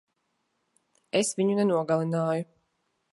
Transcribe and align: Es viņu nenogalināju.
Es 1.19 1.31
viņu 1.41 1.57
nenogalināju. 1.59 2.49